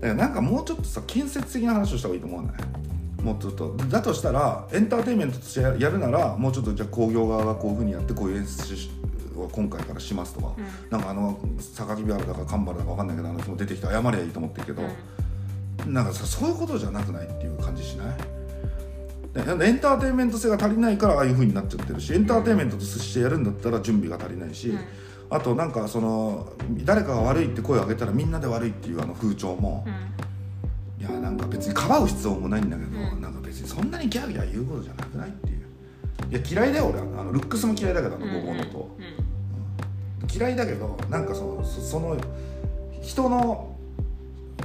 [0.00, 3.22] らなんかもうちょっとさ建設的な話をした方がいいと思わない？
[3.22, 3.76] もうちょっと。
[3.76, 8.74] だとしたらエンターテインメントとしてやるならもうちょっとじゃあ興行側がこういうふうにやってこういう演出
[9.38, 10.64] を今回からしますとか、うん。
[10.90, 14.82] なんかあの榊原だか神原だか分かんないけどあの人も出てきて謝りゃいいと思ってるけど、
[15.86, 17.26] なんかさそういうことじゃなくない？
[17.26, 18.16] っていう感じしない？
[18.16, 18.24] で
[19.36, 24.80] エンターテインメント性が足りないからああいうふうになっちゃってるしエンターテインメントとしてやるんだったら準備が足りないし、うん。
[25.30, 26.52] あとなんかその
[26.84, 31.04] 誰かが悪いって声を上げたらみんなで悪いっていうあの風潮も、うん。
[31.04, 33.20] いやなんか別にかばう必要もないんだけど、うん。
[33.20, 35.60] なんか別にそんなにギャーギャー言うことじゃなくないっていう。
[36.30, 37.20] いや嫌いだよ俺は。
[37.20, 40.30] あのルックスも嫌いだけどあのうんごぼうのと、うん。
[40.30, 42.16] 嫌いだけどなんかそのそその
[43.00, 43.76] 人の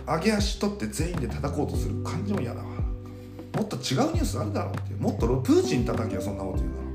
[0.08, 2.85] 上げ足取って全員で叩こうとする感じも嫌だわ
[3.56, 6.86] もっと違うニュースあるだろうってもっとプーチン叩きゃそんなこと言うなら。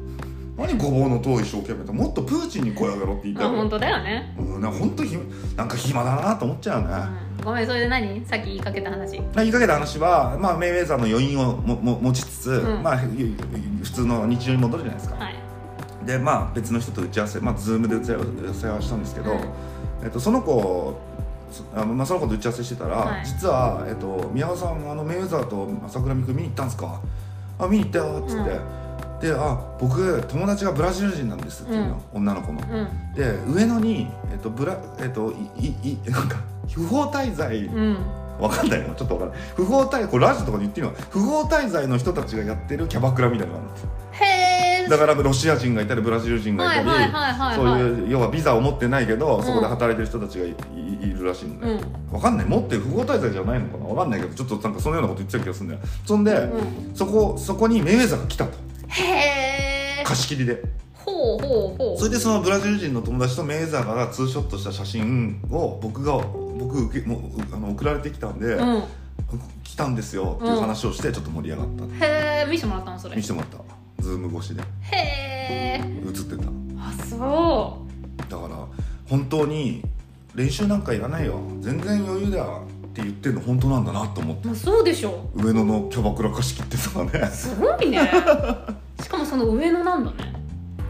[0.68, 1.92] 何ごぼうの塔一生懸命と。
[1.94, 3.48] もっとプーチンに声上げろって言いたい。
[3.48, 5.16] 本当だよね、うん、なんか本当ひ
[5.56, 6.94] なんか暇だなと思っちゃうよね、
[7.38, 8.26] うん、ごめんそれで何？
[8.26, 9.22] さっき言いかけた話。
[9.36, 12.82] 言いかけた話は、まあ、メイウェザーの余韻をもも持ちつつ、ん。
[12.82, 13.34] まあ、ゆ
[13.82, 15.34] 普通の日常に戻るじゃないですか、はい。
[16.04, 19.40] でまあ別の人と打ち合わせまあ Zoom で打ち合わせはしたんですけど、うん。
[20.02, 21.09] えっと、その子そ
[21.74, 23.26] あのまあ、その子と打ち合わせしてたら、はい。
[23.26, 27.00] 実は、えっと、宮川さんあのメイウェザーと朝倉未来見に行ったんですか？
[27.58, 28.44] あ見に行ったよっつっ
[29.20, 32.60] て、であ僕友達がブラジル人なんですっていうの、女の子の。
[32.60, 33.14] うん。
[33.14, 36.38] で上野に、えっとブラえっと、いいい なんか
[36.72, 37.96] 不法滞在、うん。
[38.40, 39.38] わかんないのちょっとわかんない。
[39.54, 40.94] 不法滞これラジオとかで言ってるの？
[41.10, 43.90] 不法滞在の人たちがやってるキャバクラみたいなのがあるんですよ。
[44.12, 44.39] へえ
[44.90, 46.88] だからロシア人がいたりブラジル人がいたり、
[47.54, 49.42] そうはいいう要はビザを持ってないけど、ん。
[49.44, 50.54] そこで働いてる人たちがい
[51.12, 52.12] るらしいのうね、ん。
[52.12, 52.46] わかんない。
[52.46, 55.80] 持ってる不法滞在じゃないのかなわかんないけどちょっとなんかそのようなこと言ってた気がするんだよ。
[56.04, 56.94] そんで、うん。
[56.94, 58.58] そこそこにメイウェザーが来たと。
[58.88, 60.62] へえ貸し切りで
[60.94, 61.98] ほうほうほう。
[61.98, 66.18] それでそのブラジル人の友達とメイウェザーがツーショットした写真を僕が
[66.58, 68.82] 僕受けもうあの送られてきたんで、うん。
[69.62, 73.16] 来たんですよっていう話をしてちょっと盛り上がった、へえ見せてもらったのそれ。
[73.16, 73.58] 見せてもらった
[74.00, 74.62] ズーム越しで。
[74.62, 76.50] へえ映ってた。
[76.78, 77.86] あそ
[78.28, 78.66] だから
[79.08, 79.82] 本当に
[80.34, 81.40] 練習なんかいらないよ。
[81.60, 84.44] 全然余裕だよって言ってるの本当なんだなと思って。
[84.44, 87.34] うまあそうでしょ上野のキャバクラ貸し切ってたからね。
[87.34, 88.00] すごいね。
[89.02, 90.34] しかもその上のなんだね。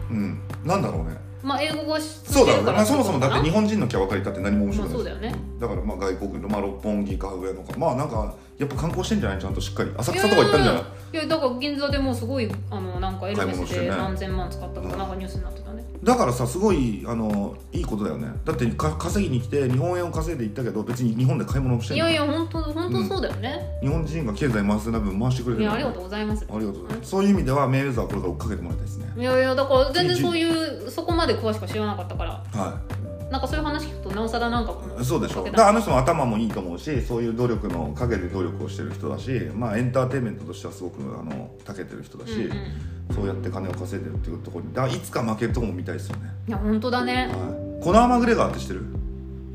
[0.09, 0.39] うん。
[0.63, 4.95] なんだろうねまあ英語がしそうだろうまあ、そもそもだって日本本人のキャバクラ行ったって何も面白くない。
[4.95, 5.35] まあそうだよね。
[5.59, 7.77] だからまあ外国の、まあ、六本木か上野か。
[7.77, 9.39] まあなんかやっぱ観光してんじゃない？
[9.39, 9.91] ちゃんとしっかり。
[9.97, 10.83] 浅草とか行ったんじゃない？
[11.13, 15.70] いやだから銀座でもうすごいあのなんかエルメスで何千万使ったとかうんなんかニュースになってた。
[15.70, 15.70] ね
[16.03, 18.27] だからさすごいあのいいことだよね。
[18.43, 25.63] だってか稼ぎに来て日本円を稼いで行ったけど別に日本で買い物をしてんのいやいや本当本当そうだよね、日本人が経済回せない分回してくれてる。
[25.63, 26.45] いやありがとうございます。
[26.49, 27.09] ありがとうございます。
[27.09, 29.13] そういう意味ではメイウェザーはこれから追っかけてもらいたいですね。
[29.17, 32.31] いやいやだから全然そういうそこまで詳しくは知らなかったから。
[32.31, 32.79] は
[33.31, 43.15] なんかそういう話聞くとなおさらなんかそうでしょだからあの人も頭もいいと思うしそういう努力の陰で努力をしてる人だしまあエンターテインメントとしてはすごくあの長けてる人だし、うんうん。
[43.15, 47.27] そうやって金を稼いでるっていうところにだからいつか負けるとこも見たいですよね、いや本当だね。
[47.27, 48.85] はい、コナー・マグレガーって知ってる？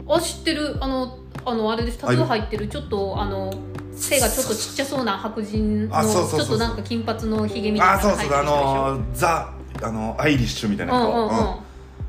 [0.09, 0.79] あ知ってる。
[0.81, 1.99] あのあのあれです。
[1.99, 2.69] タトゥー入ってる。
[2.69, 3.53] ちょっとあの
[3.93, 8.35] 背がちょっとちっちゃそうな白人のちょっとなんか金髪のひげみたいなあそうそう。
[8.35, 11.39] あのザあのアイリッシュみたいな人、うんうんうん。
[11.39, 11.66] うん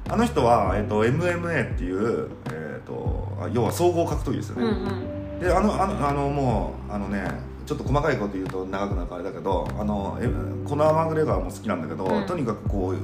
[0.09, 4.73] あの人は、えっと MMA っていう、えっとあ要は総合格闘技ですよね、うんう
[5.37, 5.39] ん。
[5.39, 7.29] であのあのあのもうあのね
[7.65, 10.29] ちょっと細かいこと言うと長くなるからあれだけどあのえ
[10.67, 12.25] コナー・マグレガーも好きなんだけど、うん。
[12.25, 12.95] とにかくこう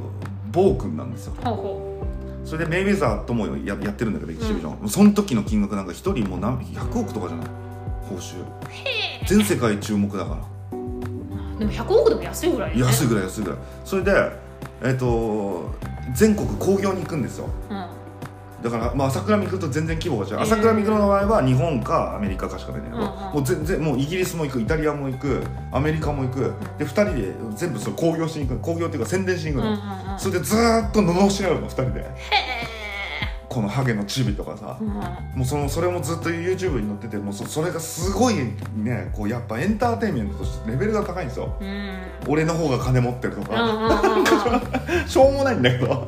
[0.51, 1.33] 暴君なんですよ。
[1.43, 1.89] ほうほ
[2.45, 7.47] それでメイウェザーともややってるんだけどエキシビジョン、その時の金額なんか一人もう何100億とかじゃない？
[8.09, 8.35] 報酬。
[9.25, 10.77] 全世界注目だから。
[10.77, 12.91] うでも100億でも安いぐらいよね。
[12.91, 13.59] 安いぐらい安いぐらい。
[13.85, 14.31] それで
[14.83, 15.71] えっ、と
[16.13, 17.49] 全国興行に行くんですよ。
[17.69, 17.85] うん。
[18.63, 20.33] だから、まあ、朝倉未来と全然規模が違う。
[20.35, 20.41] へー。
[20.41, 22.81] 朝倉未来の場合は日本かアメリカかしかない。
[22.81, 23.07] けど、うんうん。
[23.07, 26.53] もう全然もうイギリスも行くイタリアも行くアメリカも行く。
[26.77, 30.19] で2人で全部それ興行しに行く興行っていうか宣伝しに行くの、うんうんうん。
[30.19, 31.99] それでずーっと罵り合うの2人で。
[32.01, 32.03] へ
[33.53, 34.87] このハゲのチビとかさ、うん。
[34.87, 38.35] もうそのそれもずっと YouTube に載っててもうそそれがすごい
[38.75, 41.55] ねこうやっぱエンターテインメントとしてレベルが高いんですよ。
[41.61, 42.01] うん。
[42.27, 44.61] 俺の方が金持ってるとうんか、
[45.05, 46.07] しょうもないんだけど。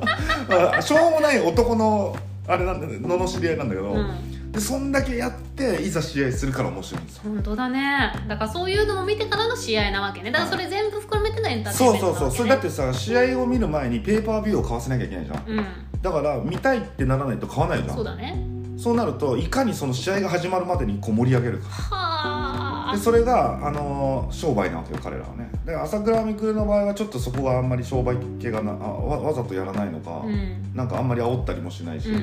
[0.49, 2.15] ま あしょうもない男の
[2.47, 4.51] あれなんだのの知り合いなんだけど、うん。
[4.51, 7.21] でそんだけやっていざ試合するから面白いんですよ。
[7.25, 8.11] 本当だね。
[8.27, 10.31] だからそういうのも見てからの試合なわけね。
[10.31, 12.37] だからそれ全部含めてのエンターテインそうメントなわけ、ね、そうそう。
[12.37, 15.43] それだってさ試合を見る前にペーパービューを買わせなきゃいけないじゃん。
[15.47, 15.65] うん
[16.05, 17.95] だから見たいってならないと買わないじゃん。
[17.95, 18.37] そうだね。
[18.77, 21.67] そうなるといかにその試合が始まるまでにこう盛り上げるか。
[21.69, 22.95] はあ。
[22.95, 25.49] でそれが、あのー商売なわけよ彼らはね。
[25.65, 30.71] で朝倉未来の場合はちょっとそこがあんまり商売系がなあわわざとやらないのか、うん。
[30.75, 32.21] なんかあんまり煽ったりもしないし、うんうん。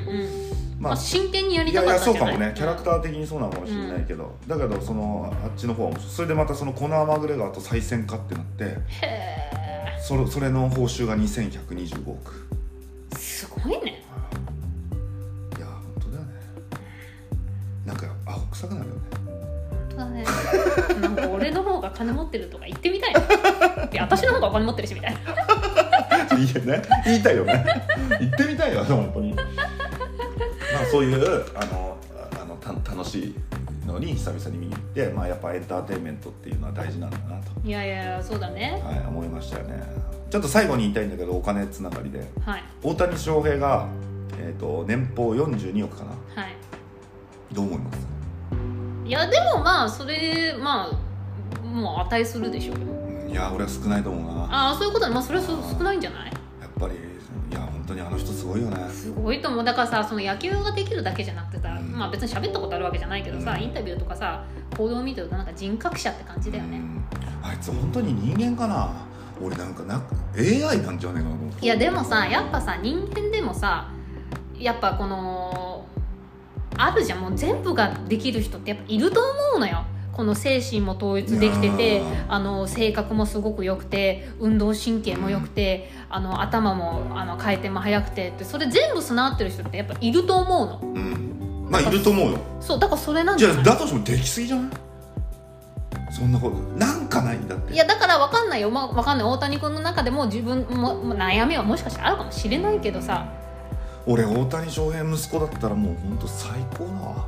[0.79, 2.35] まあ、まあ真剣にやりいやいやたかったんじゃない？
[2.35, 2.53] そうかもね。
[2.55, 6.13] キャラクター的にそうなのかもしれないけど、だけどそのあっちの方は面白い。
[6.13, 8.63] それでまたそのコナー・マグレガーと再戦かってなって。
[8.63, 8.77] へ
[10.01, 12.62] それそれの報酬が2125億え
[13.15, 14.03] すごいね。
[15.57, 16.31] いや本当だよね。
[17.85, 19.01] なんかアホ臭くなるよね。
[19.25, 20.25] 本当だね。
[21.01, 23.13] なんか俺の方が金持ってるとか言ってみたい。
[23.13, 23.23] ない
[23.95, 25.19] や私の方がお金持ってるしみたいな。
[26.37, 27.65] いいよね言いたいよね。
[28.19, 29.33] 言ってみたいよね本当に。
[29.33, 29.41] ま
[30.81, 31.97] あそういうあの
[32.41, 33.35] あのた楽しい
[33.85, 38.81] のに久々に見に行ってまあやっぱエンターテインメントっていうのは大事なんだなと、いやいやそうだね。
[38.83, 39.83] はい、思いましたよね
[40.33, 42.27] ちょっと最後に言いたいんだけどお金つながりで。
[42.43, 42.63] はい。
[42.81, 43.87] 大谷翔平が、
[44.39, 46.41] えー、と年俸42億かな。
[46.41, 46.55] はい。
[47.51, 48.07] どう思います？
[49.05, 54.45] いやでもまあそれまあもう値するでしょういや俺は少ないと思うな。
[54.45, 55.13] ああそういうことね。
[55.13, 56.31] まあそれはそ少ないんじゃない？
[56.31, 56.31] や
[56.67, 58.89] っぱりいや本当にあの人すごいよね。
[58.89, 59.63] すごいと思う。
[59.63, 61.91] だからさその野球ができるだけじゃなくてさ、うん。
[61.91, 63.61] まあ別に喋ったことあるわけじゃないけどさ、うん。
[63.61, 64.43] インタビューとかさ
[64.75, 67.05] 報道を見てるとなんか人格者って感じだよね、うん。
[67.43, 69.12] あいつ本当に人間かな？
[69.43, 70.01] 俺なんかな
[70.37, 71.65] AI なんじゃねえかなと思って。
[71.65, 73.89] いやでもさやっぱさ人間でもさ
[74.57, 75.85] やっぱこの
[76.77, 77.21] あるじゃん。
[77.21, 79.85] もう全部ができる人ってやっぱいると思うのよ。
[80.11, 90.93] この精神も統一できててあの性格もすごく良くて運動神経も良くて、あの頭もあの回転も速くてってそれ全部備わってる人ってやっぱいると思うの。
[90.93, 91.67] うん。
[91.69, 92.37] まあいると思うよ。
[92.61, 94.71] そうだからそれなんじゃじゃないあだとしてもできすぎじゃない？
[96.13, 97.73] そんなことなんかないんだって。
[97.73, 99.27] いやだから分かんないよ、まあ、分かんない。
[99.27, 103.27] 大谷君の中でも自分もも悩みはもしかしたらあるかもしれないけどさ。
[104.05, 107.25] 俺大谷翔平息子だったらもう本当最高だわ。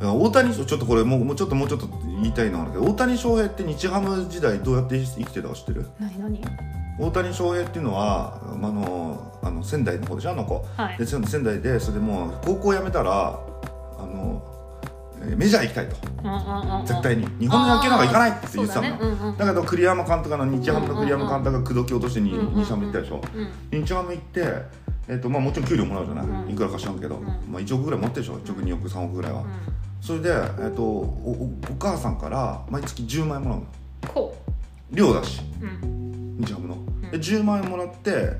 [0.00, 5.86] 大谷翔ちょっとこれもうもうちょっともうちょっと言いたいのがあるけど大谷翔平って日ハム時代どうやって生きてたか知ってる？
[5.98, 6.40] 何何？
[6.98, 10.30] 大谷翔平っていうのはあのあの仙台の方でしょ？
[10.30, 10.64] あの子。
[10.76, 10.98] はい。
[10.98, 13.40] で仙仙台でそれでもう高校辞めたら
[15.36, 15.96] メジャー行きたいと。
[16.22, 16.86] うんうんうんうん。
[16.86, 17.26] 絶対に。
[17.40, 19.36] 日本の野球なんか行かないって言ってたの、だねうんうん。
[19.36, 23.20] だけど栗山監督あの日ハムの栗山監督が口説き落としてにうんうんうん日ハム行ったでしょ？
[23.72, 24.44] うん日ハム行って、
[25.08, 26.50] えっとまあ、もちろん給料もらうじゃない、うん。
[26.50, 27.24] いくらか知らんけど、ん。
[27.24, 29.46] まあ、1億ぐらい持ってるでしょ？1億2億3億ぐらいは、うん。
[30.00, 33.66] それで、えっとおおお母さんから毎月10万円もらうの。
[34.12, 34.36] こ
[34.90, 35.40] 寮だし。
[35.60, 37.00] う、うん、日ハムの、ん。
[37.10, 38.32] で10万円もらって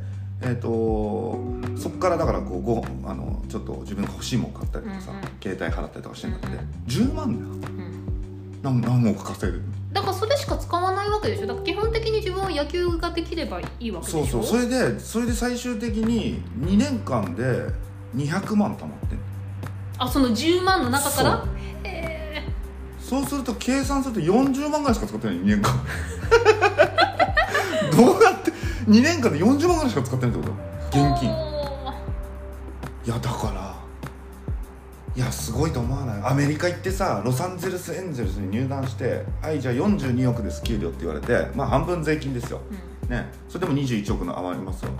[0.42, 1.38] えっ、と
[1.76, 5.24] そっからだからこうごあのちょっと自分が欲しいもん買ったりとかさ、うんうん。
[5.42, 6.60] 携帯払ったりとかしてんだって、うんうん。
[6.86, 7.50] 10万だよ。
[7.50, 11.46] うん、何何億稼いでるだからそれしか使わないわけでしょ？
[11.46, 14.26] だから基本的に自分は野球ができればいいわけでしょ？
[14.26, 14.60] そうそう。
[14.60, 17.42] それでそれで最終的に2年間で
[18.16, 19.18] 200万貯まってん
[19.98, 21.36] あその10万の中から？
[21.38, 21.48] そう。
[21.84, 22.42] へえ
[23.00, 25.72] そうすると計算すると40万ぐらいしか使ってない2年間。
[27.96, 28.43] どうやって
[28.86, 30.54] 2年間で40万ぐらいしか使ってないってこ
[30.90, 30.98] と？
[31.10, 31.30] 現金。
[31.30, 33.74] いやだから。
[35.16, 36.22] いやすごいと思わない？
[36.24, 42.60] アメリカ行ってさロサンゼルスエンゼルスに入団してはいじゃあ42億です給料って言われてまあ半分税金ですよ。
[43.02, 43.08] うん。
[43.08, 43.26] ね。
[43.48, 44.90] それでも21億の余りますよ。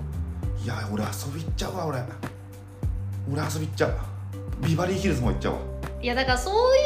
[0.62, 1.98] いや俺遊び行っちゃうわ俺。
[3.32, 3.96] 俺遊び行っちゃう。
[4.66, 5.58] ビバリーヒルズも行っちゃうわ。
[6.00, 6.84] いやだからそういう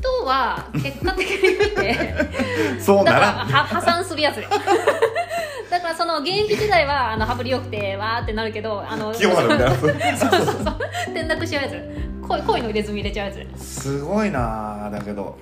[0.00, 2.14] 人は結果的に見て
[2.80, 4.36] そうなら破産するやつ。
[4.36, 4.56] だよだ
[5.88, 9.74] からその現役時代は あの羽振りよくてわーってなるけどあの 清原みたいな。
[9.76, 10.54] そうそうそう。
[11.12, 11.82] 転落しちゃうやつ。
[12.28, 13.64] 恋恋の入れ墨入れちゃうやつ。
[13.64, 15.36] すごいなあだけど。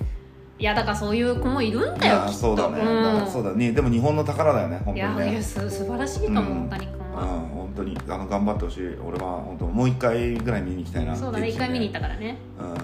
[0.59, 2.07] いやだからそういう子もいるんいだよきっと。
[2.07, 3.03] やそうだね、うん。
[3.03, 3.71] だからそうだね。
[3.71, 6.65] でも日本の宝だよね本いやいや当にねす素晴らしいと思う、うん。
[6.67, 7.97] 大谷君うんは、本当に。
[8.09, 8.97] あの頑張ってほしい。
[9.05, 11.49] 俺は本当もう一回ぐらい見に行きたいなそうだね。
[11.49, 12.37] 一回見に行ったたからね。
[12.59, 12.67] うん。
[12.67, 12.83] いや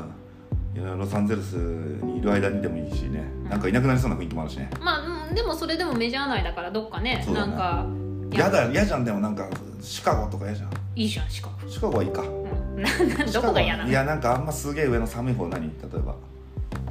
[0.76, 4.70] ロサンゼルスにいる間にでもいいしね、なんかいなくなりそうな雰囲気もあるしね。
[4.82, 7.24] まあ、うん、でもそれでもメジャー内だからどっかね。
[7.26, 7.34] ね。
[7.34, 7.86] なんか
[8.32, 8.70] 嫌だ。
[8.72, 9.48] 嫌じゃんでもなんか
[9.82, 10.70] シカゴとか嫌じゃん。
[10.96, 12.22] いいじゃんしかも、シカゴはいいか。
[12.22, 12.84] うん、
[13.32, 13.90] どこが嫌なの？
[13.90, 16.16] いやなんかあんますげえ上の寒い方何例えば。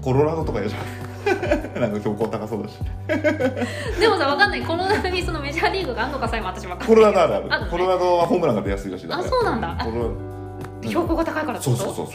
[0.01, 0.83] コロラドとか嫌じゃん。
[1.81, 2.79] なんか標高高そうだし。
[4.01, 4.62] でもさわかんない。
[4.62, 7.71] コロラドにそのメジャーリーグがあるのかさえも私わかんないコロラドあるある。
[7.71, 9.27] コロラドはホームランが出やすいらしいだから。
[9.27, 9.85] あそうなんだ。
[9.85, 10.11] コロ
[10.88, 12.07] 標高が高いからそうそうそう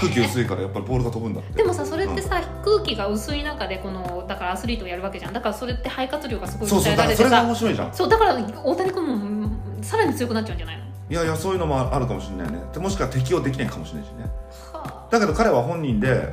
[0.00, 1.52] 空気薄いからやっぱりボールが飛ぶんだって。
[1.54, 5.32] でもさそれってさ、空気が薄い中でこのだからアスリートをやるわけじゃん。
[5.32, 7.94] だからそれって肺活量がすごい鍛えだからそれてさ面白いじゃん。
[7.94, 10.84] そうだから大谷君もうんさらに強くなっちゃうんじゃないの？
[11.08, 12.60] いやいやそういうのもあるかもしれないね。
[12.72, 14.24] でもしくは適応できないかもしれないしね。
[14.72, 16.32] はだけど彼は本人で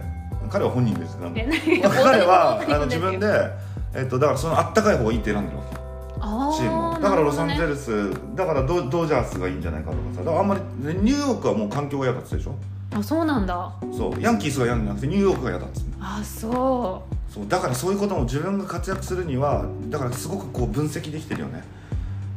[0.49, 3.27] 彼は本人です彼はあの自分で、
[3.95, 5.82] えっと、だからそのあったかい方がいいって選んでるわけ
[6.55, 6.89] チーム。
[6.91, 10.19] をだからロサンゼルス、だからドドジャースがいいんじゃないかとかさ。
[10.19, 13.57] だからあんまりねニューヨークはもう環境が嫌だって言ってたでしほどあそうなんだ。
[13.57, 14.21] ょそう。
[14.21, 17.47] ヤンキースが嫌じゃなくてニューヨークが嫌だっつってあそそう。
[17.47, 21.63] だからそういうことも自分が活躍するにはだからすごくこう分析できてるよね。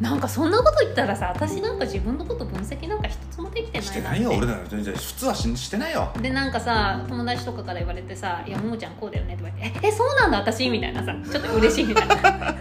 [0.00, 4.58] うなんかそんなこと言ったらさ私なんか自分のこと分析なんか一つもできてないなしてないよ俺ら。
[4.68, 6.10] 全然普通はししてないよ。
[6.20, 12.16] でなんかさ友達とかから言われてさ「いやももちゃんこうだよね」とか言って「ええそうなんだ私」みたいなさちょっと嬉しいみたいな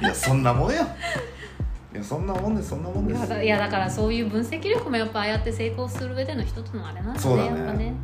[0.00, 0.82] いやそんなもんよ。
[1.94, 3.16] いやそんなもんですそんなもんで。
[3.16, 7.48] すいやだからそういう分析力もやっぱああやって成功する上での一つのあれなんだねそうだね。
[7.48, 7.94] やっぱね。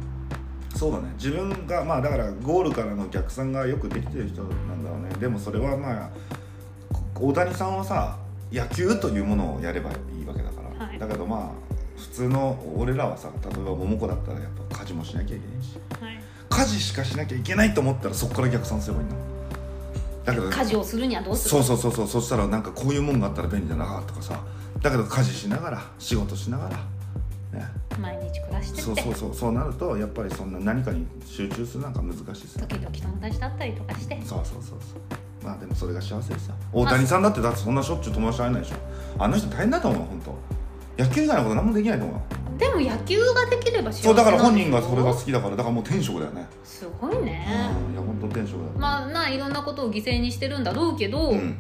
[0.74, 1.12] そうだね。
[1.14, 5.10] 自分がまあだからゴールからの逆算がよくできてる人なんだろうね。
[5.20, 6.10] でもそれはまあ
[7.12, 8.16] こ大谷さんはさ
[8.50, 10.98] 野球というものをやればいいわけだから、はい。
[10.98, 15.78] だけどまあ普通の俺らはさ例えば桃子だったらやっぱ家事もしなきゃいけないし。
[16.00, 16.20] はい。
[16.48, 19.31] 家事しかしなきゃいけないと思ったらそこから逆算すればいいのだ
[20.32, 21.62] けど家事をするにはどうする？
[21.62, 24.38] そうそうそうそうそしたらなんかこういうもんがあったら便利だなとかさ。
[24.80, 26.76] だけど家事しながら仕事しながら
[27.58, 27.66] ね。
[28.00, 28.82] 毎日暮らしてって。
[28.82, 32.66] そうそうそうそうなるとやっぱりそんな何かに集中するなんか難しいですよ。
[32.66, 34.20] 時々友達だったりとかして。
[34.24, 35.44] そうそうそうそう。
[35.44, 36.54] まあでもそれが幸せですよ。
[36.72, 38.76] 大谷さんだってだってそんなしょっちゅう友達会えないでしょ。
[39.18, 40.22] あの人大変だと思う本
[40.96, 41.04] 当。
[41.04, 42.16] 野球以外のこと何もできないと思う。
[42.16, 42.22] よ
[42.62, 45.56] でも野球ができれば幸せそうだから本人がそれが好きだから。
[45.56, 46.46] だからもう天職だよね。
[46.62, 47.44] すごいね、
[47.88, 48.72] うんいや本当天職だよ。
[48.78, 51.58] まあないろんなことを犠牲にしてるんだろうけど、うん。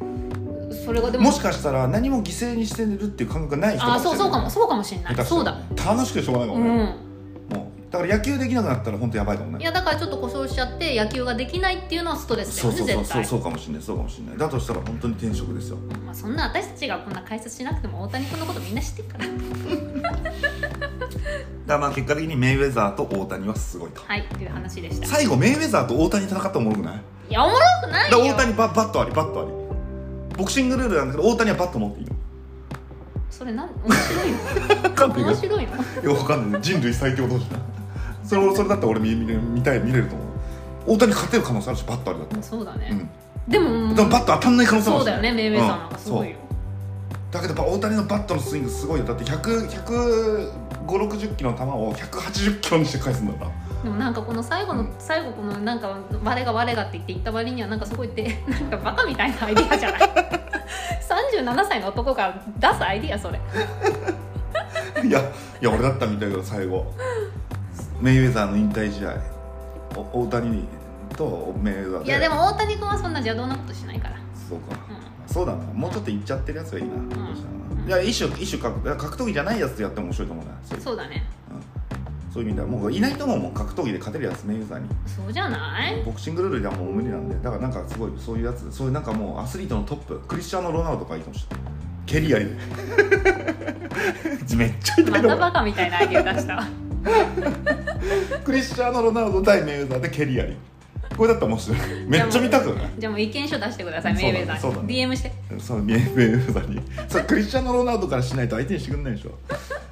[0.84, 4.18] それがでももしかしたら何も犠牲にしてるっていう感覚がない人あもしれない。
[4.18, 5.24] そうそうかもそうかもしれない。
[5.26, 5.56] そうだ。
[5.56, 6.94] ね楽しくてしょうがないもね、んもう
[7.92, 9.58] だから野球できなくなったら本当やばいかもね。
[9.60, 14.38] いやだからちょっと故障しちゃって野球ができないっていうのはストレスだそうそうそうそうそうかもしれないそうかもしれない。
[14.38, 15.76] だとしたら本当に天職ですよ。
[16.06, 19.24] まあ、そんな私たちがこんな解説しなくても大谷君のことみんな知ってるから。
[20.02, 20.88] だか
[21.66, 24.00] らまあ結果的にメイウェザーと大谷はすごいと。
[24.06, 25.06] はいっていう話でした。
[25.06, 27.00] 最後メイウェザーと大谷戦ったらおもろくない？
[27.28, 28.18] いやおもろくないよ。
[28.34, 29.50] 大谷ババットありバットあり。
[30.38, 32.12] ボクシングルールなんだけど大谷はバット持っていいの。
[33.30, 35.14] それなん面白いの？
[35.26, 35.72] 面白いの？
[35.72, 35.76] い
[36.06, 36.62] や分かんない。
[36.62, 37.58] 人類最強同士だ
[38.24, 40.28] それそれだったら俺見見れ見たい見れると思う。
[40.94, 43.08] 大谷勝てる可能性あるしバットありだったらそうだね、うん。
[43.48, 46.36] でもでもバット当たんない可能性もあるしそうだよねメイウェザーなんかすごいよ、
[47.30, 49.06] だけどやっぱ大谷のバットのスイングすごいよ。
[49.06, 53.50] だって15060キロの球を180キロにして返すんだから。
[53.84, 54.92] でもなんかこの最後の、うん。
[54.98, 60.00] 最後このなんか我が我がって言って言った割にはなんかすごいって なんかバカみたいなアイディアじゃない？
[61.42, 63.38] 37歳の男が出すアイディアそれ。
[65.04, 65.24] いやい
[65.64, 66.86] や俺だったみたいだけど最後
[68.02, 69.14] メイウェザーの引退試合
[69.96, 70.64] お大谷
[71.16, 72.06] とメイウェザーで。
[72.06, 74.16] いやでも大谷君はそんな邪道なことしないから。
[74.48, 74.78] そうか、う
[75.32, 75.62] そうだな。
[75.72, 77.04] もうちょっといっちゃってるやつがいいな、どう
[77.36, 77.46] した
[77.78, 81.24] らないや一種一種格格闘技じゃないやつでやっても面白いと思うなそうだね。
[81.50, 81.62] うん
[82.32, 84.88] そういう意味ではもういないと思うもん格闘技で勝てるやつメイウェザーに。
[85.06, 86.02] そうじゃない？
[86.02, 87.34] ボクシングルールではもう無理なんで。
[87.36, 91.46] だからなんかすごいそういうやつそういうなんかもうアスリートのトップクリスチャーノ・ロナウドとかいいかもし。
[91.50, 91.64] れない
[92.06, 92.52] 蹴りやりで。
[94.56, 96.66] めっちゃ痛いまと思うたバカみたいなアイディア出したわ
[98.44, 100.56] クリスチャーノ・ロナウド対メイウェザーで蹴りやり
[101.16, 101.78] これだったら面白い。
[102.06, 102.88] めっちゃ見たくない？
[102.98, 105.32] じゃあもう意見書出してくださいメイウェザーに、そうだね DM して。
[105.58, 106.80] そうメイウェザーに。
[107.08, 109.32] そうクリスチャーノ・ロナウドからしないと相手にしてくんないでしょ。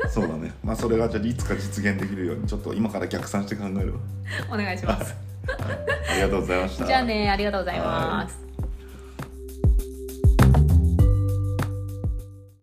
[0.09, 0.53] そうだね。
[0.65, 3.99] まあそれがじゃあいつか実現できるようにちょっと今から逆算して考えるわ。
[4.51, 5.15] お願いします。
[5.49, 6.87] ありがとうございました。
[6.87, 8.50] じゃあねありがとうございます